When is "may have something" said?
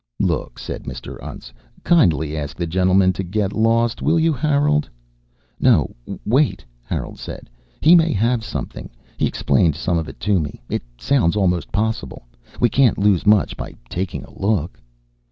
7.93-8.89